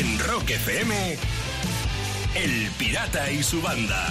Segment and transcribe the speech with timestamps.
[0.00, 0.94] En Rock FM,
[2.34, 4.08] El Pirata y su banda.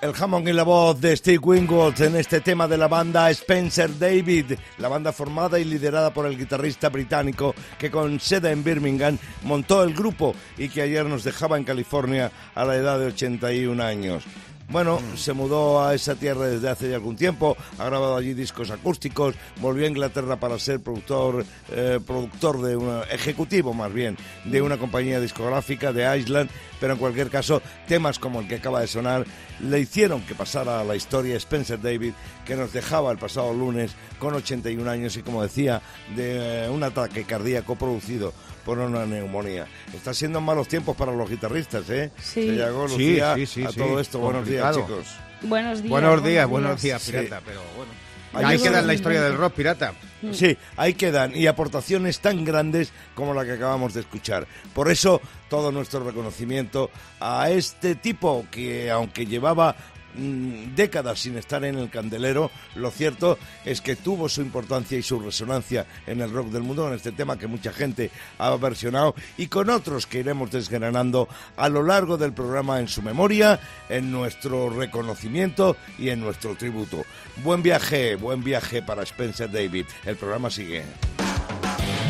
[0.00, 3.98] El Hammond y la voz de Steve Wingwood en este tema de la banda Spencer
[3.98, 9.18] David, la banda formada y liderada por el guitarrista británico que con sede en Birmingham
[9.42, 13.82] montó el grupo y que ayer nos dejaba en California a la edad de 81
[13.82, 14.24] años.
[14.68, 18.70] Bueno, se mudó a esa tierra desde hace ya algún tiempo, ha grabado allí discos
[18.70, 24.62] acústicos, volvió a Inglaterra para ser productor, eh, productor de una, ejecutivo más bien, de
[24.62, 26.48] una compañía discográfica de Island,
[26.80, 29.26] pero en cualquier caso, temas como el que acaba de sonar
[29.60, 32.14] le hicieron que pasara a la historia Spencer David,
[32.46, 35.82] que nos dejaba el pasado lunes con 81 años y como decía,
[36.16, 38.32] de eh, un ataque cardíaco producido
[38.64, 39.66] por una neumonía.
[39.94, 42.10] Está siendo malos tiempos para los guitarristas, ¿eh?
[42.20, 42.46] Sí.
[42.46, 44.18] Se llegó, Sí, Lucía, sí, sí, a todo esto.
[44.18, 45.06] Buenos días, chicos.
[45.42, 45.90] Buenos días.
[45.90, 47.92] Buenos días, buenos días, pirata, pero bueno.
[48.34, 48.68] Ahí Ahí está.
[48.70, 49.92] queda en la historia del rock, pirata.
[50.32, 54.46] Sí, ahí quedan y aportaciones tan grandes como la que acabamos de escuchar.
[54.72, 59.76] Por eso, todo nuestro reconocimiento a este tipo que, aunque llevaba
[60.14, 65.02] mm, décadas sin estar en el candelero, lo cierto es que tuvo su importancia y
[65.02, 69.14] su resonancia en el rock del mundo, en este tema que mucha gente ha versionado
[69.36, 74.10] y con otros que iremos desgranando a lo largo del programa en su memoria, en
[74.10, 77.04] nuestro reconocimiento y en nuestro tributo.
[77.42, 79.86] Buen viaje, buen viaje para Spencer David.
[80.04, 80.84] El programa sigue.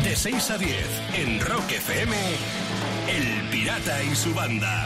[0.03, 0.77] De 6 a 10
[1.15, 2.15] en Rock FM,
[3.07, 4.85] El Pirata y su banda.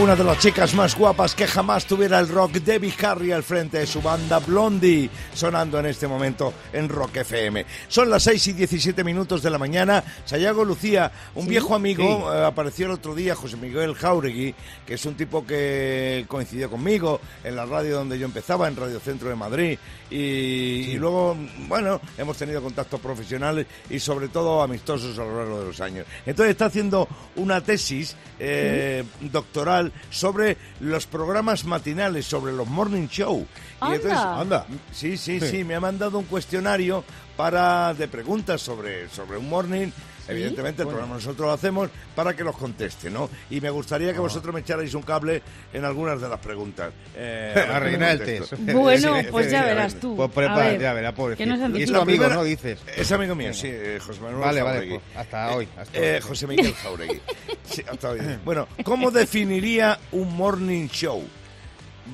[0.00, 3.80] Una de las chicas más guapas que jamás tuviera el rock, Debbie Harry al frente
[3.80, 7.66] de su banda Blondie, sonando en este momento en Rock FM.
[7.86, 10.02] Son las 6 y 17 minutos de la mañana.
[10.24, 14.54] Sayago Lucía, un viejo amigo, eh, apareció el otro día, José Miguel Jauregui,
[14.86, 19.00] que es un tipo que coincidió conmigo en la radio donde yo empezaba, en Radio
[19.00, 19.78] Centro de Madrid.
[20.10, 21.36] Y, y luego,
[21.68, 26.06] bueno, hemos tenido contactos profesionales y sobre todo amistosos a lo largo de los años.
[26.24, 33.46] Entonces está haciendo una tesis eh, doctoral sobre los programas matinales, sobre los morning show.
[33.80, 33.96] Anda.
[33.96, 34.66] entonces, Anda.
[34.92, 35.48] Sí, sí, Sí.
[35.48, 37.04] sí, me ha mandado un cuestionario
[37.36, 39.88] para de preguntas sobre, sobre un morning.
[40.30, 43.28] Evidentemente, el programa nosotros lo hacemos para que los conteste, ¿no?
[43.50, 44.22] Y me gustaría que Ah.
[44.22, 45.42] vosotros me echarais un cable
[45.72, 46.92] en algunas de las preguntas.
[47.16, 48.52] Eh, qué el test.
[48.72, 50.16] Bueno, Sí, pues ya verás tú.
[50.16, 51.36] Pues A prepara, ver, ya verá, pobre.
[51.36, 52.44] que no sean Y es tu amigo, ¿no?
[52.44, 52.78] Dices.
[52.96, 54.98] Es amigo mío, sí, eh, José Manuel Vale, vale, Jauregui.
[54.98, 56.20] pues hasta hoy, hasta Eh, hoy.
[56.20, 57.20] José Miguel Jauregui.
[57.70, 58.20] Sí, hasta hoy.
[58.44, 61.22] Bueno, ¿cómo definiría un morning show?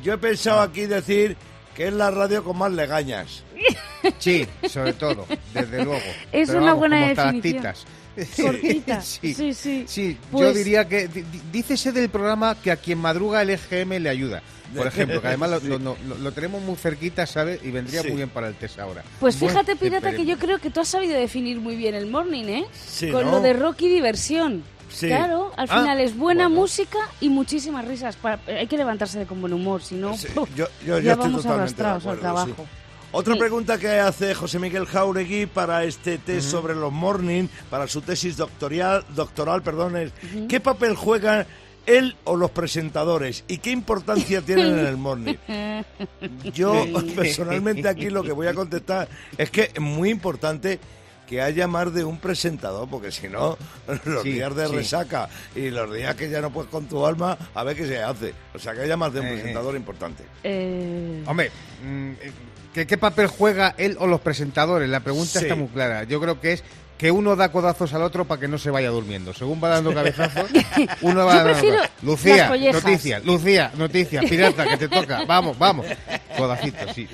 [0.03, 1.35] Yo he pensado aquí decir
[1.75, 3.43] que es la radio con más legañas.
[4.19, 5.99] Sí, sobre todo, desde luego.
[6.33, 7.75] Es Pero una vamos, buena como definición.
[8.43, 9.01] Cortita.
[9.03, 9.85] Sí, Sí, sí.
[9.87, 11.09] Sí, yo Pues- diría que
[11.53, 14.43] dícese del programa que a quien madruga el EGM le ayuda.
[14.77, 15.69] Por ejemplo, que además lo, Sí.
[15.69, 17.61] lo- lo- lo tenemos muy cerquita, ¿sabes?
[17.63, 18.09] Y vendría Sí.
[18.09, 19.05] muy bien para el test ahora.
[19.21, 22.07] Pues Bueno, fíjate, Pirata, que yo creo que tú has sabido definir muy bien el
[22.11, 22.67] morning, ¿eh?
[22.87, 23.31] Sí, Con ¿no?
[23.33, 24.65] lo de rock y diversión.
[24.91, 25.07] Sí.
[25.09, 26.63] Claro, al Ah, final es buena bueno.
[26.63, 28.17] música y muchísimas risas.
[28.17, 31.29] Para- hay que levantarse de con buen humor, si no, yo, yo- yo ya estoy
[31.31, 32.17] vamos arrastrados al
[32.47, 32.53] sí.
[33.13, 33.41] Otra Sí.
[33.41, 38.37] pregunta que hace José Miguel Jauregui para este test sobre los morning, para su tesis
[38.37, 40.13] doctoral, doctoral perdón, es
[40.49, 41.47] ¿qué papel juegan
[41.87, 45.35] él o los presentadores y qué importancia tienen en el morning?
[46.53, 46.85] Yo
[47.17, 49.09] personalmente aquí lo que voy a contestar
[49.39, 50.79] es que es muy importante
[51.27, 53.57] que haya más de un presentador, porque si no,
[54.05, 54.75] los Sí, días de sí.
[54.77, 58.01] resaca y los días que ya no puedes con tu alma, a ver qué se
[58.03, 58.33] hace.
[58.55, 59.33] O sea, que haya más de un Eh, eh.
[59.35, 60.23] presentador importante.
[60.45, 61.51] Eh, Hombre,
[61.85, 62.11] mm,
[62.77, 64.89] ¿qué, qué papel juega él o los presentadores?
[64.91, 65.47] La pregunta Sí.
[65.47, 66.05] está muy clara.
[66.05, 66.65] Yo creo que es
[66.99, 69.35] que uno da codazos al otro para que no se vaya durmiendo.
[69.35, 70.49] Según va dando cabezazos,
[71.03, 71.83] uno va Yo dando.
[72.03, 75.25] Lucía, noticias, Lucía, noticias, pirata, que te toca.
[75.27, 75.85] Vamos, vamos.
[76.39, 77.07] Codacitos, sí.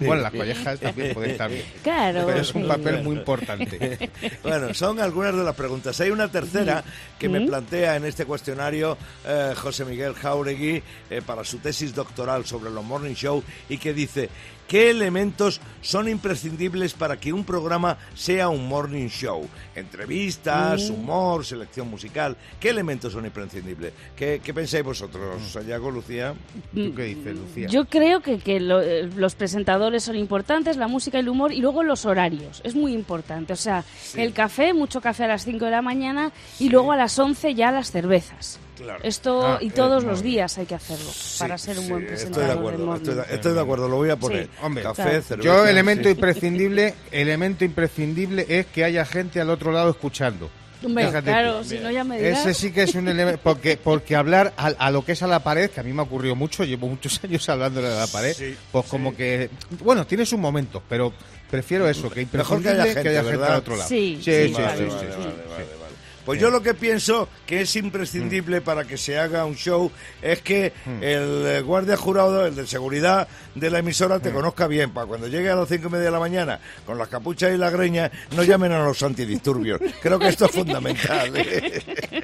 [0.00, 1.64] Bueno, las collejas también pueden estar bien.
[1.82, 2.24] claro.
[2.26, 4.10] Pero es un papel muy importante.
[4.42, 5.98] Bueno, son algunas de las preguntas.
[6.00, 6.82] Hay una tercera
[7.18, 12.44] que me plantea en este cuestionario eh, José Miguel Jauregui eh, para su tesis doctoral
[12.46, 14.28] sobre los morning show y que dice
[14.70, 19.48] ¿Qué elementos son imprescindibles para que un programa sea un morning show?
[19.74, 22.36] Entrevistas, humor, selección musical.
[22.60, 23.92] ¿Qué elementos son imprescindibles?
[24.14, 26.34] ¿Qué, qué pensáis vosotros, Sayago, Lucía?
[26.72, 27.66] ¿Tú qué dices, Lucía?
[27.66, 31.52] Yo creo que, que lo- eh, los presentadores son importantes, la música y el humor,
[31.52, 32.60] y luego los horarios.
[32.62, 33.52] Es muy importante.
[33.52, 33.84] O sea,
[34.14, 36.30] el café, mucho café a las 5 de la mañana,
[36.60, 38.60] y luego a las 11 ya las cervezas.
[38.80, 39.00] Claro.
[39.02, 42.02] Esto, Ah, y eh, todos los días hay que hacerlo para ser un Sí, buen
[42.04, 44.44] Estoy presentador de de acuerdo, estoy de, estoy de acuerdo, lo voy a poner.
[44.44, 44.50] Sí.
[44.62, 45.22] Hombre, Café, claro.
[45.22, 45.44] cerveza.
[45.44, 46.10] Yo, elemento sí.
[46.10, 50.50] imprescindible, elemento imprescindible es que haya gente al otro lado escuchando.
[50.82, 51.64] Hombre, claro, tú.
[51.68, 52.40] si no ya me dirás.
[52.40, 55.26] Ese sí que es un elemento, porque, porque hablar a, a lo que es a
[55.26, 58.06] la pared, que a mí me ha ocurrido mucho, llevo muchos años hablándole a la
[58.06, 59.50] pared, Sí, pues como que,
[59.84, 61.12] bueno, tienes un momento, pero
[61.50, 63.88] prefiero eso, que Mejor que haya imprescindible gente, que haya gente al otro lado.
[63.88, 65.79] Sí, sí, sí, vale, vale, vale,
[66.24, 69.90] Pues yo lo que pienso que es imprescindible para que se haga un show
[70.22, 74.90] es que el eh, guardia jurado, el de seguridad de la emisora, te conozca bien.
[74.90, 77.56] Para cuando llegue a las cinco y media de la mañana con las capuchas y
[77.56, 79.80] la greña, no llamen a los antidisturbios.
[80.02, 81.32] Creo que esto es fundamental.
[81.36, 81.82] ¿eh?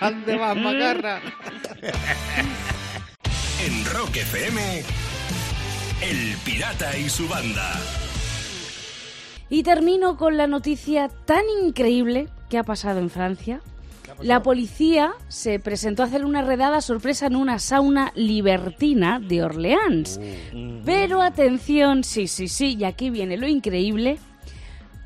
[0.00, 1.20] ¿Dónde vas, macarra?
[3.64, 4.82] En Rock FM,
[6.02, 7.74] El Pirata y su banda.
[9.50, 13.60] Y termino con la noticia tan increíble que ha pasado en Francia.
[14.22, 20.18] La policía se presentó a hacer una redada sorpresa en una sauna libertina de Orleans.
[20.84, 24.18] Pero atención, sí, sí, sí, y aquí viene lo increíble.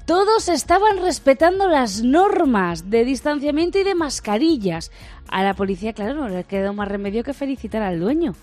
[0.06, 4.90] Todos estaban respetando las normas de distanciamiento y de mascarillas.
[5.28, 8.34] A la policía, claro, no le quedó más remedio que felicitar al dueño.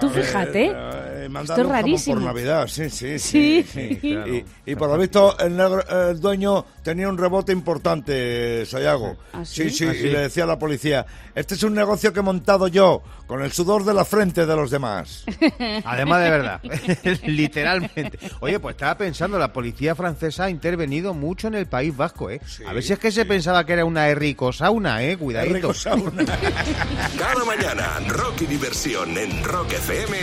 [0.00, 0.72] Tú fíjate.
[0.74, 2.16] Eh, mandando Esto es rarísimo.
[2.16, 3.64] Por Navidad, sí, sí, Sí.
[3.70, 3.96] sí.
[4.00, 4.34] claro.
[4.34, 9.16] Y, y por lo visto, el, negro- el dueño tenía un rebote importante, Sayago.
[9.32, 9.70] ¿Ah, sí, sí?
[9.70, 9.98] sí, ¿Ah, sí?
[10.06, 13.42] y le decía a la policía: Este es un negocio que he montado yo, con
[13.42, 15.24] el sudor de la frente de los demás.
[15.84, 16.60] Además de verdad,
[17.26, 18.18] literalmente.
[18.40, 22.40] Oye, pues estaba pensando, la policía francesa ha intervenido mucho en el País Vasco, ¿eh?
[22.66, 25.16] a ver si es que se pensaba que era una rico sauna, ¿eh?
[25.16, 25.54] Cuidadito.
[25.54, 26.24] Rico sauna.
[27.18, 30.16] Cada mañana, rock y diversión en Rock FM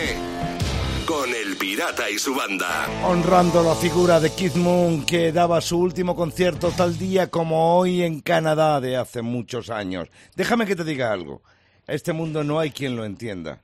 [1.05, 2.87] con El Pirata y su banda.
[3.03, 8.03] honrando la figura de Keith Moon que daba su último concierto tal día como hoy
[8.03, 10.09] en Canadá de hace muchos años.
[10.35, 11.41] Déjame que te diga algo.
[11.87, 13.61] Este mundo no hay quien lo entienda.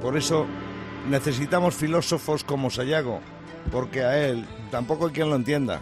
[0.00, 0.46] Por eso
[1.08, 3.20] necesitamos filósofos como Sayago,
[3.72, 5.80] porque a él tampoco hay quien lo entienda.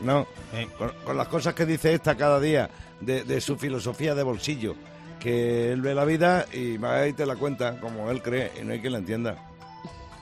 [0.00, 0.26] No,
[0.78, 2.70] con, con las cosas que dice esta cada día
[3.00, 4.76] de, de su filosofía de bolsillo,
[5.18, 8.64] que él ve la vida y va y te la cuenta como él cree y
[8.64, 9.36] no hay quien la entienda.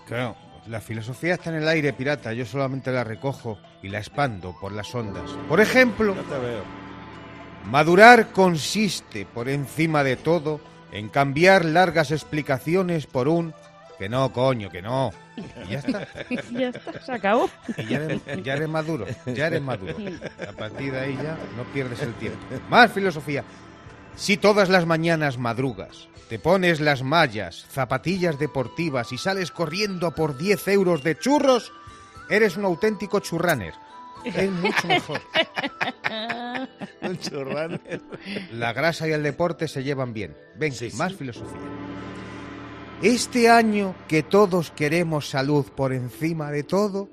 [0.06, 2.32] Claro, la filosofía está en el aire, pirata.
[2.32, 5.30] Yo solamente la recojo y la expando por las ondas.
[5.48, 6.62] Por ejemplo, No te veo.
[7.70, 10.60] madurar consiste, por encima de todo,
[10.92, 13.52] en cambiar largas explicaciones por un
[13.98, 15.10] que no, coño, que no.
[15.66, 16.06] Y ya está.
[16.52, 17.48] ya está, se acabó.
[17.78, 19.94] Y ya eres, ya eres maduro, ya eres maduro.
[20.46, 22.38] A partir de ahí ya no pierdes el tiempo.
[22.68, 23.42] Más filosofía.
[24.16, 30.36] Si todas las mañanas madrugas, te pones las mallas, zapatillas deportivas y sales corriendo por
[30.38, 31.72] 10 euros de churros,
[32.30, 33.74] eres un auténtico churraner.
[34.24, 35.20] Es mucho mejor.
[37.02, 37.80] Un churrán.
[38.52, 40.36] La grasa y el deporte se llevan bien.
[40.56, 40.96] Ven, Sí, sí.
[40.96, 41.60] más filosofía.
[43.02, 47.08] Este año que todos queremos salud por encima de todo,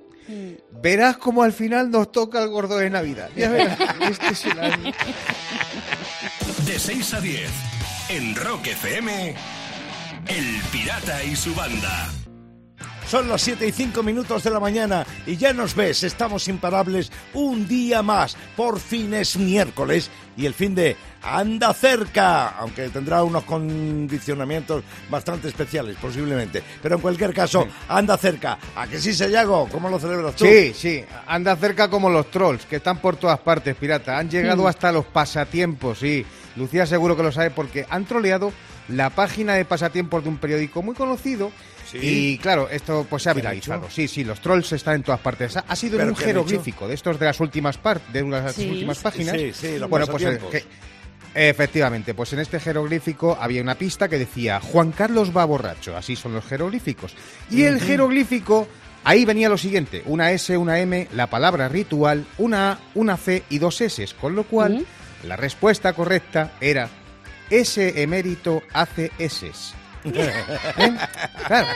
[0.81, 3.29] verás como al final nos toca el gordo de Navidad.
[3.35, 3.77] Ya verás,
[4.09, 4.91] este es el año.
[6.65, 7.50] De 6 a 10,
[8.10, 9.36] en Rock FM,
[10.27, 12.10] El Pirata y su banda.
[13.07, 17.12] Son las 7 y 5 minutos de la mañana y ya nos ves, estamos imparables
[17.33, 18.38] un día más.
[18.56, 25.50] Por fin es miércoles y el fin de anda cerca, aunque tendrá unos condicionamientos bastante
[25.50, 26.63] especiales posiblemente.
[26.81, 28.57] Pero en cualquier caso, anda cerca.
[28.75, 29.68] ¿A que sí, Sayago?
[29.69, 30.45] ¿Cómo lo celebras tú?
[30.45, 34.18] Sí, sí, anda cerca como los trolls, que están por todas partes, pirata.
[34.18, 36.25] Han llegado hasta los pasatiempos, sí.
[36.55, 38.51] Lucía seguro que lo sabe porque han troleado
[38.89, 41.51] la página de pasatiempos de un periódico muy conocido.
[41.89, 41.97] Sí.
[42.01, 43.89] Y claro, esto pues se ha ¿Qué han viralizado.
[43.89, 45.57] Sí, sí, los trolls están en todas partes.
[45.57, 48.69] Ha, sido en ¿Pero un jeroglífico de estos de las últimas par de las Sí.
[48.69, 49.35] últimas páginas.
[49.38, 50.51] Sí, sí, los bueno, pues eh, pasatiempos.
[50.51, 55.95] que- efectivamente, pues en este jeroglífico había una pista que decía Juan Carlos va borracho,
[55.98, 57.15] así son los jeroglíficos.
[57.50, 58.67] Y el jeroglífico
[59.03, 63.43] ahí venía lo siguiente, una S, una M, la palabra ritual, una A, una C
[63.50, 64.86] y dos S, con lo cual
[65.24, 66.89] la respuesta correcta era
[67.50, 69.51] S emérito hace S.
[70.06, 70.98] ¿Eh?
[71.48, 71.68] Claro,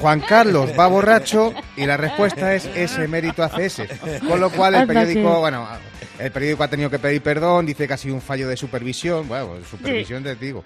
[0.00, 3.88] Juan Carlos va borracho y la respuesta es ese mérito hace ese.
[4.26, 5.66] Con lo cual el periódico, bueno,
[6.18, 9.26] el periódico ha tenido que pedir perdón, dice que ha sido un fallo de supervisión,
[9.26, 10.62] bueno, supervisión te digo.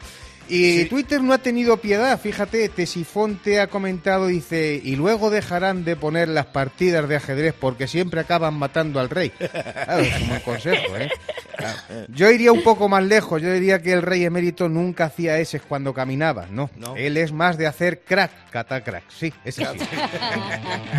[0.48, 5.96] Y Twitter no ha tenido piedad, fíjate, Tesifonte ha comentado, dice, y luego dejarán de
[5.96, 9.30] poner las partidas de ajedrez porque siempre acaban matando al rey.
[9.30, 11.10] Claro, es un buen consejo, ¿eh?
[11.56, 11.78] Claro.
[12.08, 15.60] Yo iría un poco más lejos, yo diría que el rey emérito nunca hacía ese
[15.60, 16.70] cuando caminaba, no.
[16.76, 16.96] No.
[16.96, 19.86] Él es más de hacer crack, catacrack, sí, ese sí.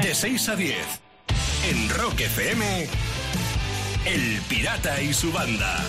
[0.02, 0.78] De 6 a 10,
[1.70, 2.88] en Rock FM,
[4.06, 5.84] El Pirata y su banda.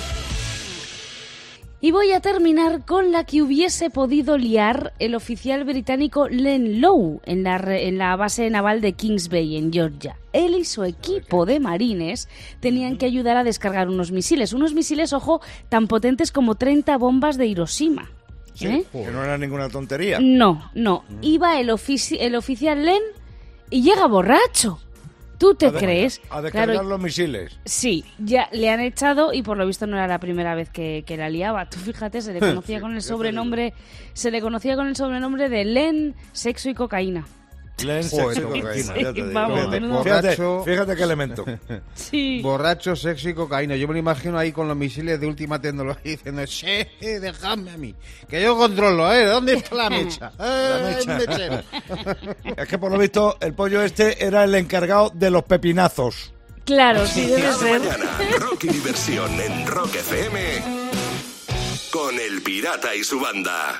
[1.80, 7.20] Y voy a terminar con la que hubiese podido liar el oficial británico Len Lowe
[7.24, 10.16] en la, re- en la base naval de Kings Bay, en Georgia.
[10.32, 14.52] Él y su equipo de marines tenían que ayudar a descargar unos misiles.
[14.52, 18.10] Unos misiles, ojo, tan potentes como 30 bombas de Hiroshima.
[18.60, 18.84] ¿Eh?
[18.90, 20.18] Que no era ninguna tontería.
[20.20, 21.04] No, no.
[21.22, 23.02] Iba el, ofici- el oficial Len
[23.70, 24.80] y llega borracho.
[25.38, 26.20] ¿Tú te A de- crees?
[26.30, 27.58] A descargar Claro, los misiles.
[27.64, 31.04] Sí, ya le han echado y por lo visto no era la primera vez que,
[31.06, 31.70] que la liaba.
[31.70, 33.72] Tú fíjate, se le conocía Sí, con el sobrenombre,
[34.14, 37.24] se le conocía con el sobrenombre de Len, sexo y cocaína.
[37.84, 40.62] Vamos, Fíjate, menudo- fíjate, Borracho.
[40.64, 41.44] fíjate qué elemento.
[41.94, 42.40] Sí.
[42.42, 43.76] Borracho, sexo y cocaína.
[43.76, 46.66] Yo me lo imagino ahí con los misiles de última tecnología diciendo, sí,
[47.00, 47.94] dejadme a mí,
[48.28, 49.26] que yo controlo, ¿eh?
[49.26, 50.32] ¿Dónde está la mecha?
[50.38, 51.16] Eh, mecha.
[51.18, 51.62] el mechero.
[52.56, 56.32] Es que por lo visto el pollo este era el encargado de los pepinazos.
[56.64, 57.80] Claro, sí, debe Cada ser.
[57.80, 60.40] mañana, rock y diversión en Rock FM
[61.90, 63.74] con El Pirata y su banda.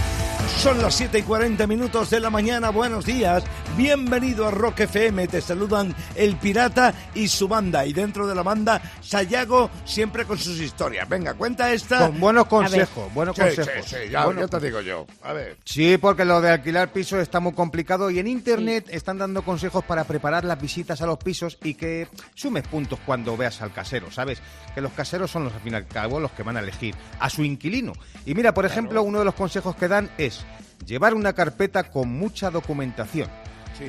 [0.59, 2.71] Son las 7 y 40 minutos de la mañana.
[2.71, 3.45] Buenos días.
[3.77, 5.29] Bienvenido a Rock FM.
[5.29, 7.87] Te saludan el pirata y su banda.
[7.87, 11.09] Y dentro de la banda, Sayago, siempre con sus historias.
[11.09, 12.09] Venga, cuenta esta.
[12.09, 13.85] Con buenos consejos, buenos Sí, consejos.
[13.87, 15.07] sí, sí, ya, Bueno, ya te digo yo.
[15.23, 15.59] A ver.
[15.65, 19.85] Sí, porque lo de alquilar pisos está muy complicado y en internet están dando consejos
[19.85, 24.11] para preparar las visitas a los pisos y que sumes puntos cuando veas al casero,
[24.11, 24.43] ¿sabes?
[24.75, 26.97] Que los caseros son los al fin y al cabo los que van a elegir
[27.21, 27.93] a su inquilino.
[28.27, 30.45] Y mira, por ejemplo, uno de los consejos que dan es
[30.87, 33.29] llevar una carpeta con mucha documentación.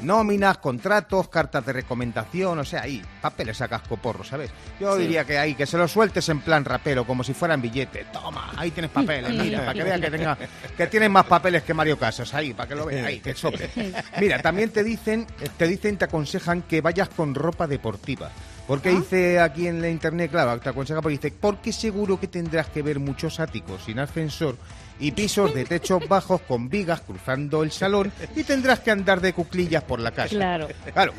[0.04, 4.52] Nóminas, contratos, cartas de recomendación, o sea, ahí, papeles a cascoporro, ¿sabes?
[4.80, 8.12] Yo diría que ahí, que se los sueltes en plan rapero, como si fueran billetes.
[8.12, 10.38] Toma, ahí tienes papeles, mira, para que veas que, tenga,
[10.78, 13.70] que tienes más papeles que Mario Casas, ahí, para que lo veas, ahí, que sobre.
[14.20, 15.26] Mira, también te dicen,
[15.58, 18.30] te dicen, te aconsejan que vayas con ropa deportiva.
[18.68, 22.68] Porque dice aquí en la internet, claro, te aconseja porque dice, porque seguro que tendrás
[22.68, 24.58] que ver muchos áticos sin ascensor
[25.00, 29.34] y pisos de techos bajos con vigas cruzando el salón y tendrás que andar de
[29.34, 30.30] cuclillas por la casa.
[30.30, 30.68] Claro.
[30.94, 31.14] Claro.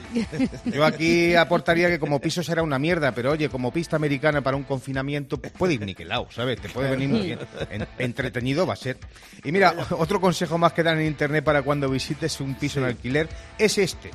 [0.67, 4.57] Yo aquí aportaría que como piso será una mierda, pero oye, como pista americana para
[4.57, 6.61] un confinamiento, pues puede ir niquelado, ¿sabes?
[6.61, 7.39] Te puede venir muy bien.
[7.71, 8.99] En- entretenido va a ser.
[9.45, 12.87] Y mira, otro consejo más que dan en internet para cuando visites un piso en
[12.87, 14.11] alquiler es este.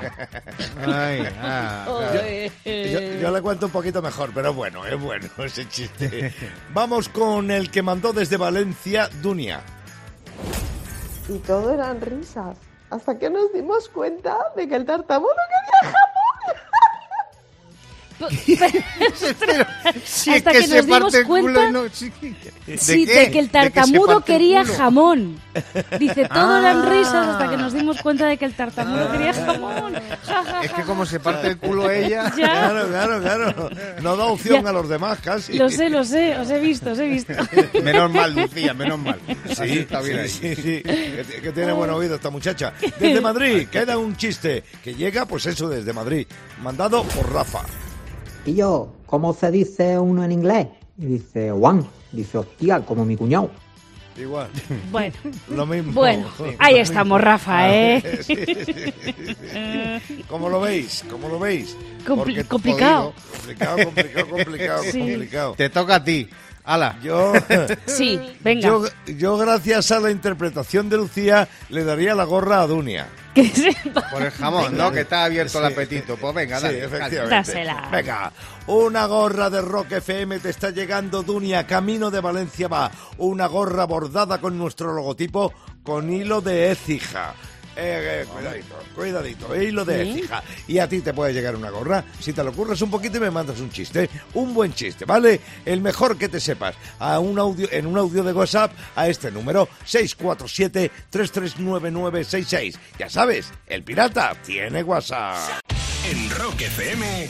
[0.85, 2.27] Ay, ah, claro.
[2.65, 6.33] Yo, yo le cuento un poquito mejor, pero bueno, es bueno ese chiste.
[6.73, 9.61] Vamos con el que mandó desde Valencia, Dunia.
[11.27, 12.57] Y todo eran risas.
[12.89, 16.12] Hasta que nos dimos cuenta de que el tartamudo quería jamón.
[20.05, 21.83] Si Hasta es que, que se nos dimos el cuenta- no...
[21.91, 22.11] sí,
[22.65, 25.39] ¿de Sí, de que el ¿De que tartamudo el quería jamón.
[25.99, 26.89] Dice, todo eran Ah.
[26.89, 29.93] risas hasta que nos dimos cuenta de que el tartamudo quería jamón.
[30.25, 32.31] Ja, ja, Es que como se parte el culo ella...
[32.35, 33.69] Ya, Claro, claro, claro.
[34.01, 34.69] No da opción Ya.
[34.69, 35.53] a los demás casi.
[35.57, 37.33] lo sé, lo sé, os he visto, os he visto.
[37.83, 39.19] Menos mal, Lucía, menos mal.
[39.51, 40.29] Así Sí, está bien ahí.
[40.29, 40.81] sí, sí, sí.
[40.83, 42.73] Que, que tiene buen oído esta muchacha.
[42.99, 46.25] Desde Madrid, queda un chiste que llega, pues eso, desde Madrid.
[46.61, 47.59] Mandado por Rafa.
[48.45, 50.67] Y yo, ¿cómo se dice uno en inglés?
[50.97, 51.85] Y dice, Juan.
[52.11, 53.49] Dice, hostia, como mi cuñado.
[54.19, 54.47] Igual.
[54.91, 55.15] Bueno,
[55.49, 55.91] Lo mismo.
[55.93, 56.27] bueno,
[56.59, 58.19] ahí estamos, Rafa, ¿eh?
[58.23, 58.73] Sí, sí, sí,
[60.07, 60.23] sí.
[60.27, 61.03] ¿Cómo lo veis?
[61.09, 61.75] ¿Cómo lo veis?
[62.05, 62.45] Complicado.
[62.47, 63.13] Complicado,
[63.85, 64.99] complicado, complicado, Sí.
[64.99, 65.53] complicado.
[65.57, 66.29] Te toca a ti.
[66.65, 66.97] Ala.
[67.03, 67.33] Yo,
[67.85, 68.61] Sí, venga.
[68.67, 73.07] yo, yo, gracias a la interpretación de Lucía, le daría la gorra a Dunia.
[73.33, 74.07] Que sepa.
[74.11, 74.91] Por el jamón, ¿no?
[74.91, 75.73] Que está abierto el Sí.
[75.73, 76.17] apetito.
[76.17, 76.85] Pues venga, Sí, dale.
[76.85, 77.35] efectivamente.
[77.35, 77.89] Dásela.
[77.91, 78.31] Venga,
[78.67, 81.65] una gorra de Rock FM te está llegando, Dunia.
[81.65, 82.91] Camino de Valencia va.
[83.17, 85.51] Una gorra bordada con nuestro logotipo
[85.81, 87.33] con hilo de écija.
[87.75, 90.11] Eh, eh, cuidadito, cuidadito, hilo de ¿Sí?
[90.19, 90.43] écija.
[90.67, 92.03] Y a ti te puede llegar una gorra.
[92.19, 94.09] Si te lo ocurres un poquito y me mandas un chiste.
[94.35, 95.39] Un buen chiste, ¿vale?
[95.65, 96.75] El mejor que te sepas.
[96.99, 102.75] A un audio, en un audio de WhatsApp a este número 647-339966.
[102.99, 105.37] Ya sabes, el pirata tiene WhatsApp.
[106.09, 107.29] En Rock FM.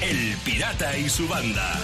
[0.00, 1.74] El Pirata y su banda.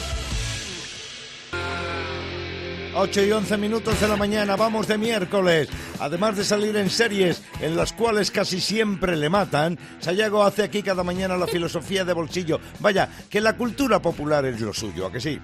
[2.96, 5.68] 8 y 11 minutos de la mañana, vamos de miércoles.
[5.98, 10.82] Además de salir en series en las cuales casi siempre le matan, Sayago hace aquí
[10.82, 12.60] cada mañana la filosofía de bolsillo.
[12.78, 15.40] Vaya, que la cultura popular es lo suyo, ¿a que sí?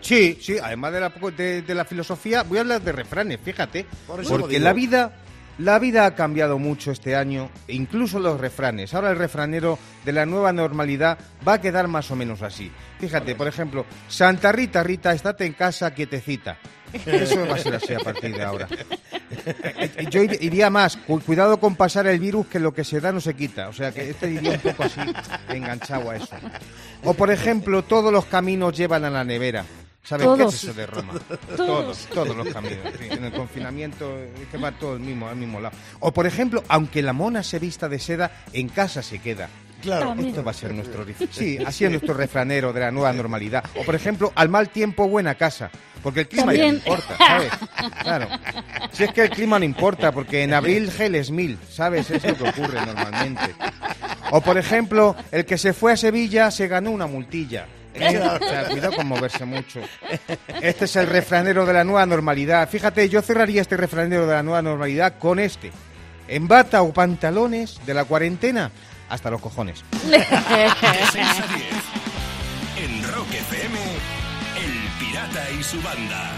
[0.00, 3.86] Sí, sí, además de la, de, de la filosofía, voy a hablar de refranes, fíjate.
[4.06, 5.12] Por porque la vida,
[5.58, 8.94] la vida ha cambiado mucho este año, incluso los refranes.
[8.94, 12.70] Ahora el refranero de la nueva normalidad va a quedar más o menos así.
[12.98, 16.56] Fíjate, por ejemplo, Santa Rita, Rita, estate en casa quietecita.
[17.06, 18.68] Eso va a ser así a partir de ahora.
[20.10, 23.12] Yo ir- iría más, cu- cuidado con pasar el virus que lo que se da
[23.12, 23.68] no se quita.
[23.68, 25.00] O sea que este iría un poco así,
[25.48, 26.36] enganchado a eso.
[27.04, 29.64] O por ejemplo, todos los caminos llevan a la nevera.
[30.04, 30.54] ¿Sabes qué Todos.
[30.54, 31.12] es eso de Roma?
[31.56, 31.56] Todos.
[31.56, 32.78] Todos, todos los caminos.
[32.98, 35.76] sí, en el confinamiento es que va todo al mismo, al mismo lado.
[36.00, 39.48] O por ejemplo, aunque la mona se vista de seda, en casa se queda.
[39.80, 40.08] Claro.
[40.08, 40.30] También.
[40.30, 43.64] Esto va a ser nuestro Sí, así es nuestro refranero de la nueva normalidad.
[43.76, 45.70] O por ejemplo, al mal tiempo buena casa.
[46.02, 47.52] Porque el clima ya no importa, ¿sabes?
[48.02, 48.26] Claro.
[48.90, 52.10] Si es que el clima no importa, porque en abril gel es mil, ¿sabes?
[52.10, 53.54] Es lo que ocurre normalmente.
[54.32, 57.66] O por ejemplo, el que se fue a Sevilla se ganó una multilla.
[57.94, 59.80] O sea, cuidado con moverse mucho.
[60.60, 62.68] Este es el refranero de la nueva normalidad.
[62.68, 65.70] Fíjate, yo cerraría este refranero de la nueva normalidad con este.
[66.28, 68.70] En bata o pantalones de la cuarentena,
[69.08, 69.84] hasta los cojones.
[70.08, 71.54] De 6 a
[72.82, 72.90] 10.
[72.90, 73.78] En Rock FM,
[74.56, 76.30] El Pirata y su banda.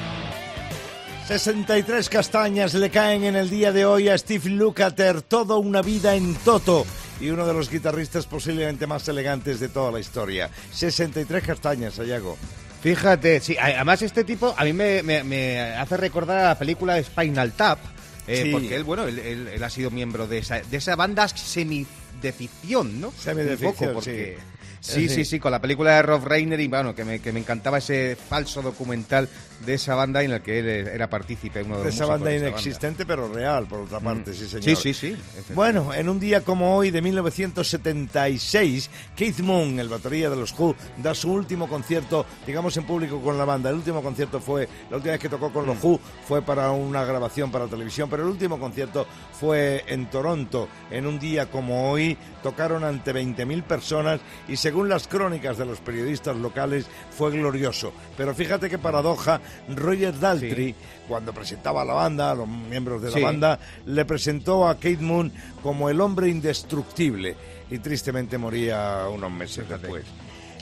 [1.29, 6.15] 63 castañas le caen en el día de hoy a Steve Lukather, toda una vida
[6.17, 6.85] en Toto
[7.21, 10.51] y uno de los guitarristas posiblemente más elegantes de toda la historia.
[10.73, 12.37] 63 castañas, Sayago.
[12.83, 16.95] Fíjate, sí, además este tipo a mí me, me- me hace recordar a la película
[16.95, 17.79] de Spinal Tap,
[18.27, 18.51] eh, Sí.
[18.53, 21.87] porque él, bueno, él, él- él ha sido miembro de esa, de esa banda semi
[22.21, 23.13] de ficción, ¿no?
[23.19, 24.37] Semi de ficción, porque-.
[24.81, 25.09] Sí, Sí.
[25.09, 27.79] sí, sí, con la película de Rob Reiner y bueno, que me, que me encantaba
[27.79, 29.31] ese falso documental
[29.65, 32.35] de esa banda en el que él era partícipe, uno de De los esa banda
[32.35, 34.65] inexistente pero real, por otra parte, sí señor.
[34.65, 35.17] Sí, sí, sí.
[35.55, 40.75] Bueno, en un día como hoy de 1976, Keith Moon, el batería de los Who,
[40.99, 43.71] da su último concierto, digamos en público con la banda.
[43.71, 47.05] El último concierto fue, la última vez que tocó con los Who fue para una
[47.05, 49.07] grabación para televisión, pero el último concierto
[49.39, 50.69] fue en Toronto.
[50.91, 55.81] En un día como hoy tocaron ante 20.000 personas y según las crónicas de los
[55.81, 56.87] periodistas locales
[57.17, 57.93] fue glorioso.
[58.17, 59.41] Pero fíjate qué paradoja,
[59.75, 60.75] Roger Daltrey,
[61.09, 63.23] cuando presentaba a la banda, a los miembros de la Sí.
[63.23, 67.37] banda, le presentó a Kate Moon como el hombre indestructible
[67.71, 70.05] y tristemente moría unos meses después.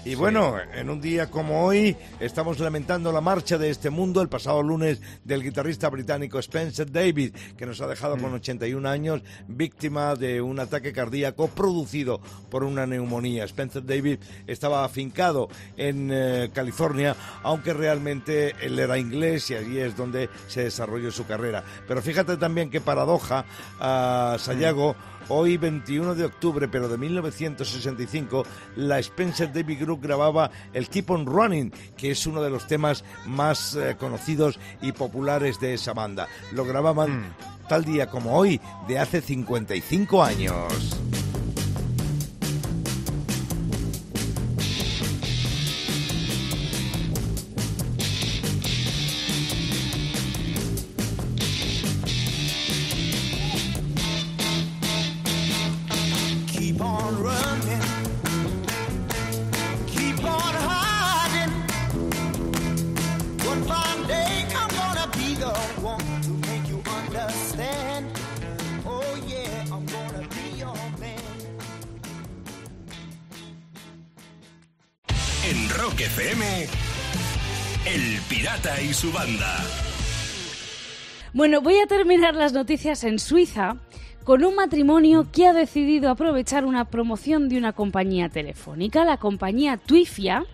[0.04, 4.28] Y bueno, en un día como hoy estamos lamentando la marcha de este mundo el
[4.28, 10.16] pasado lunes del guitarrista británico Spencer David, que nos ha dejado con 81 años, víctima
[10.16, 13.44] de un ataque cardíaco producido por una neumonía.
[13.44, 19.96] Spencer David estaba afincado en eh, California, aunque realmente él era inglés y allí es
[19.96, 21.62] donde se desarrolló su carrera.
[21.86, 23.44] Pero fíjate también qué paradoja,
[23.78, 24.96] a Sayago,
[25.28, 28.44] Hoy, 21 de octubre, pero de 1965,
[28.76, 33.04] la Spencer David Group grababa el Keep on Running, que es uno de los temas
[33.26, 36.28] más eh, conocidos y populares de esa banda.
[36.52, 37.34] Lo grababan
[37.68, 41.11] tal día como hoy, de hace 55 años.
[76.06, 76.66] FM,
[77.86, 79.56] El Pirata y su banda.
[81.32, 83.76] Bueno, voy a terminar las noticias en Suiza
[84.24, 89.04] con un matrimonio que ha decidido aprovechar una promoción de una compañía telefónica.
[89.04, 90.44] La compañía Twifia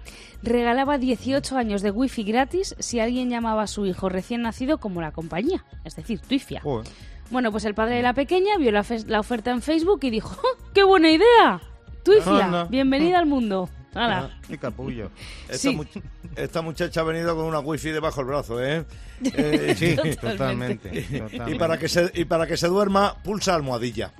[0.42, 5.00] regalaba 18 años de wifi gratis si alguien llamaba a su hijo recién nacido como
[5.00, 6.60] la compañía, es decir, Twifia.
[6.62, 6.86] Joder.
[7.30, 10.10] Bueno, pues el padre de la pequeña vio la, fe- la oferta en Facebook y
[10.10, 11.60] dijo, ¡Oh, ¡qué buena idea!
[12.04, 13.68] Twifia, bienvenida al mundo.
[13.94, 14.30] Hala.
[14.46, 15.10] Qué capullo.
[15.48, 15.74] Esta, Sí.
[15.76, 16.02] much-
[16.36, 18.84] esta muchacha ha venido con una wifi debajo del brazo, ¿eh?
[19.24, 20.90] Eh, Sí, Totalmente.
[21.02, 21.50] totalmente.
[21.50, 24.12] Y para, que se, y para que se duerma, pulsa almohadilla.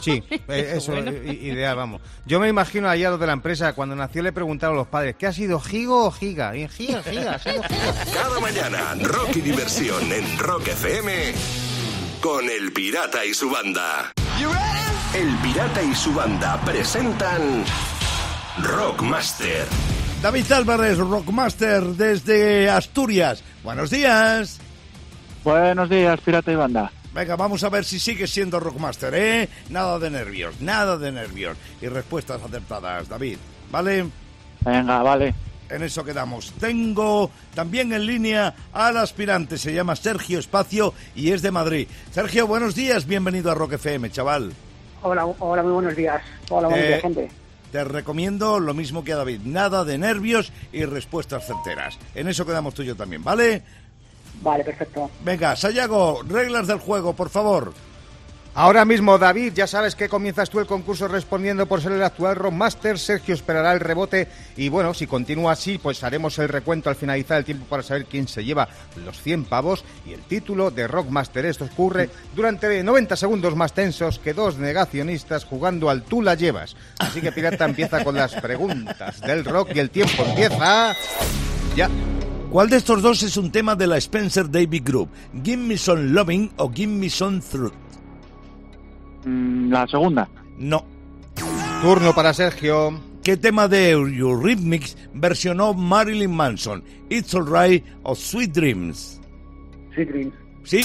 [0.00, 2.00] Sí, eh, eso es ideal, vamos.
[2.26, 4.88] Yo me imagino allá a los de la empresa, cuando nació le preguntaron a los
[4.88, 6.56] padres, ¿qué ha sido, Gigo o Giga?
[6.56, 7.94] Y Giga, Giga, ha sido Giga.
[8.12, 11.34] Cada mañana, rock y diversión en Rock FM
[12.20, 14.12] con El Pirata y su banda.
[15.14, 17.64] El Pirata y su banda presentan
[18.62, 19.66] Rockmaster.
[20.22, 23.42] David Álvarez, Rockmaster desde Asturias.
[23.64, 24.58] Buenos días.
[25.42, 26.92] Buenos días, Pirata y Banda.
[27.14, 29.48] Venga, vamos a ver si sigues siendo Rockmaster, ¿eh?
[29.70, 31.56] Nada de nervios, nada de nervios.
[31.80, 33.38] Y respuestas acertadas, David.
[33.70, 34.06] ¿Vale?
[34.60, 35.34] Venga, vale.
[35.68, 36.52] En eso quedamos.
[36.60, 41.88] Tengo también en línea al aspirante, se llama Sergio Espacio y es de Madrid.
[42.10, 44.52] Sergio, buenos días, bienvenido a Rock FM, chaval.
[45.02, 46.20] Hola, hola, muy buenos días.
[46.50, 47.30] Hola, buenos Eh, días, gente.
[47.72, 51.98] Te recomiendo lo mismo que a David, nada de nervios y respuestas certeras.
[52.14, 53.62] En eso quedamos tú y yo también, ¿vale?
[54.42, 55.10] Vale, perfecto.
[55.24, 57.72] Venga, Sayago, reglas del juego, por favor.
[58.52, 62.34] Ahora mismo, David, ya sabes que comienzas tú el concurso respondiendo por ser el actual
[62.34, 62.98] Rockmaster.
[62.98, 67.38] Sergio esperará el rebote y bueno, si continúa así, pues haremos el recuento al finalizar
[67.38, 68.68] el tiempo para saber quién se lleva
[69.04, 71.46] los 100 pavos y el título de Rockmaster.
[71.46, 76.74] Esto ocurre durante 90 segundos más tensos que dos negacionistas jugando al tú la llevas.
[76.98, 80.96] Así que Pirata empieza con las preguntas del rock y el tiempo empieza
[81.76, 81.88] ya.
[82.50, 85.08] ¿Cuál de estos dos es un tema de la Spencer David Group?
[85.44, 87.89] ¿Give Me Some Loving o Give Me Some Truth?
[89.24, 90.28] Mm, la segunda.
[90.58, 90.84] No.
[91.82, 93.00] Turno para Sergio.
[93.22, 96.82] ¿Qué tema de Eurythmics versionó Marilyn Manson?
[97.10, 99.20] ¿It's Alright o Sweet Dreams?
[99.94, 100.34] Sweet Dreams.
[100.64, 100.80] Sí,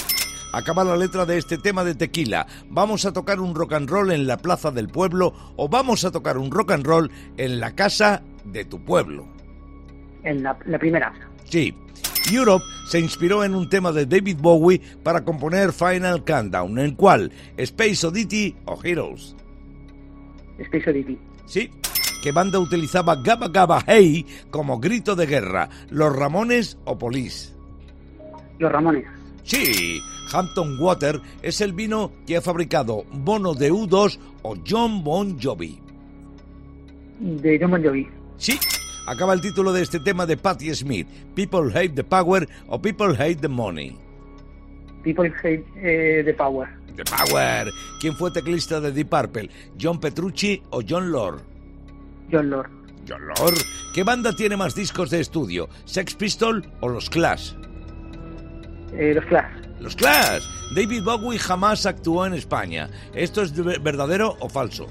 [0.52, 2.46] acaba la letra de este tema de tequila.
[2.68, 6.10] ¿Vamos a tocar un rock and roll en la plaza del pueblo o vamos a
[6.10, 9.26] tocar un rock and roll en la casa de tu pueblo?
[10.22, 11.12] En la, la primera.
[11.44, 11.74] Sí.
[12.32, 17.32] Europe se inspiró en un tema de David Bowie para componer Final Countdown, ¿en cuál?
[17.56, 19.36] ¿Space Oddity o Heroes?
[20.58, 21.18] Space Oddity.
[21.46, 21.70] Sí.
[22.22, 25.68] ¿Qué banda utilizaba Gaba Gaba Hey como grito de guerra?
[25.90, 27.54] ¿Los Ramones o Police?
[28.58, 29.04] Los Ramones.
[29.44, 30.00] Sí,
[30.32, 35.78] Hampton Water es el vino que ha fabricado Bono de U2 o John Bon Jovi.
[37.20, 38.08] De John Bon Jovi.
[38.38, 38.58] Sí,
[39.06, 41.06] acaba el título de este tema de Patti Smith.
[41.34, 43.96] People hate the power o people hate the money.
[45.04, 46.68] People Hate eh, the Power.
[46.96, 47.70] The Power.
[48.00, 49.48] ¿Quién fue teclista de Deep Purple?
[49.80, 51.42] ¿John Petrucci o John Lord?
[52.32, 52.68] John Lord.
[53.08, 53.54] John Lord.
[53.94, 55.68] ¿Qué banda tiene más discos de estudio?
[55.84, 57.52] ¿Sex Pistol o los Clash?
[58.92, 59.52] Eh, los Clash.
[59.80, 60.42] Los Clash.
[60.74, 62.88] David Bowie jamás actuó en España.
[63.14, 64.86] ¿Esto es de- verdadero o falso?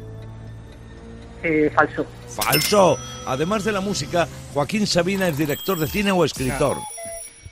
[1.45, 2.05] Eh, falso.
[2.27, 2.97] Falso.
[3.27, 6.77] Además de la música, Joaquín Sabina es director de cine o escritor.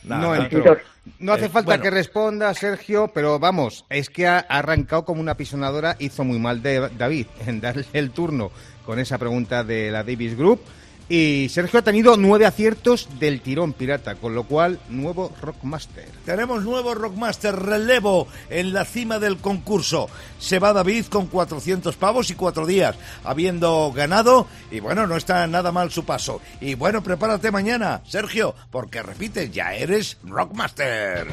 [0.04, 0.38] No Nada.
[0.38, 0.78] entró.
[1.20, 1.84] No hace Eh, falta bueno.
[1.84, 6.62] que responda, Sergio, pero vamos, es que ha arrancado como una pisonadora, hizo muy mal
[6.64, 8.52] de David en darle el turno
[8.86, 10.62] con esa pregunta de la Davis Group.
[11.10, 16.08] Y Sergio ha tenido nueve aciertos del tirón pirata, con lo cual, nuevo Rockmaster.
[16.26, 20.10] Tenemos nuevo Rockmaster relevo en la cima del concurso.
[20.40, 24.48] Se va David con 400 pavos y cuatro días, habiendo ganado.
[24.72, 26.42] Y bueno, no está nada mal su paso.
[26.62, 31.28] Y bueno, prepárate mañana, Sergio, porque repite, ya eres Rockmaster.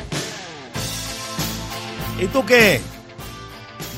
[2.20, 2.80] ¿Y tú qué?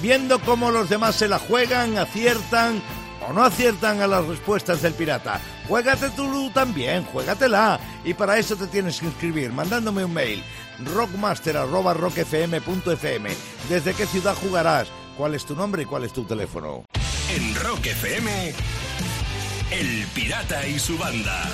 [0.03, 2.83] Viendo cómo los demás se la juegan, aciertan
[3.29, 5.41] o no aciertan a las respuestas del pirata.
[5.69, 7.81] Juégate tú también, juégatela.
[8.05, 10.43] Y para eso te tienes que inscribir mandándome un mail
[10.95, 13.31] rockmaster.rockfm.fm.
[13.69, 14.89] ¿Desde qué ciudad jugarás?
[15.17, 16.85] ¿Cuál es tu nombre y cuál es tu teléfono?
[17.35, 18.53] En Rock FM,
[19.71, 21.49] El Pirata y su banda.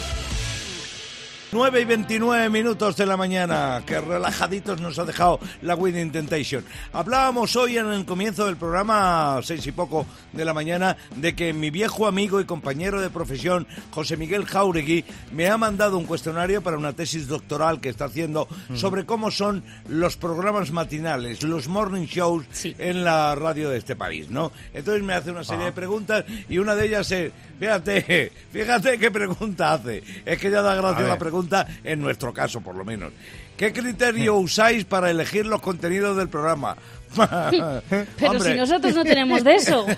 [1.51, 6.63] 9 y 29 minutos de la mañana, que relajaditos nos ha dejado la Winning Temptation.
[6.93, 11.55] Hablábamos hoy en el comienzo del programa, seis y poco de la mañana, de que
[11.55, 16.63] mi viejo amigo y compañero de profesión, José Miguel Jauregui, me ha mandado un cuestionario
[16.63, 22.05] para una tesis doctoral que está haciendo sobre cómo son los programas matinales, los morning
[22.05, 24.53] shows en la radio de este país, ¿no?
[24.75, 29.11] Entonces me hace una serie de preguntas y una de ellas es, fíjate, fíjate qué
[29.11, 30.03] pregunta hace.
[30.25, 33.13] Es que ya da gracia la pregunta, en nuestro caso por lo menos.
[33.57, 36.77] ¿Qué criterio usáis para elegir los contenidos del programa?
[38.19, 38.53] Pero Hombre.
[38.53, 39.87] si nosotros no tenemos de eso.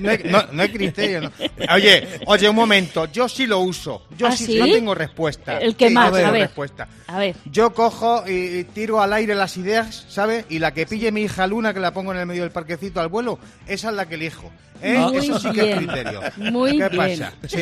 [0.00, 1.32] No hay, no- no hay criterio, ¿no?
[1.74, 4.06] Oye, oye, un momento, yo sí lo uso.
[4.16, 4.58] Yo ¿Ah, sí, sí?
[4.58, 5.58] no tengo respuesta.
[5.58, 6.42] El que Sí, más, a ver.
[6.42, 6.88] respuesta.
[7.06, 7.34] A ver.
[7.50, 10.44] Yo cojo y tiro al aire las ideas, ¿sabes?
[10.48, 13.00] Y la que pille mi hija Luna, que la pongo en el medio del parquecito
[13.00, 14.50] al vuelo, esa es la que elijo.
[14.82, 14.96] ¿eh?
[14.98, 16.20] Muy Eso sí que es criterio.
[16.36, 17.18] Muy ¿Qué bien.
[17.18, 17.32] pasa?
[17.46, 17.58] Sí,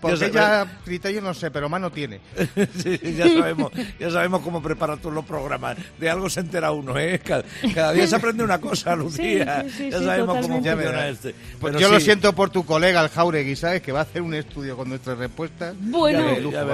[0.00, 0.26] porque ya
[0.62, 2.20] ella criterio no sé, pero mano tiene.
[2.82, 5.76] Sí, ya sabemos, ya sabemos cómo preparar todos los programas.
[5.98, 7.20] De algo se entera uno, ¿eh?
[7.20, 9.62] Cada, cada día se aprende una cosa, Lucía.
[9.64, 11.34] Sí, sí, sí, ya sí, sabemos cómo funciona este.
[11.60, 13.82] Pues Pero yo lo sí, siento por tu colega, el Jauregui, ¿sabes?
[13.82, 15.74] Que va a hacer un estudio con nuestras respuestas.
[15.80, 16.22] Bueno,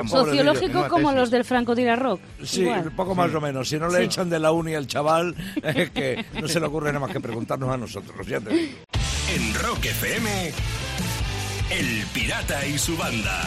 [0.09, 2.21] sociológico como los del Franco Tira Rock.
[2.45, 2.93] Sí, Igual.
[2.93, 3.69] poco más o menos.
[3.69, 4.05] Si no le Sí.
[4.05, 7.21] echan de la uni al chaval, es que no se le ocurre nada más que
[7.21, 8.27] preguntarnos a nosotros.
[8.27, 8.73] Ya te digo.
[9.35, 10.53] En Rock FM,
[11.71, 13.43] El Pirata y su banda.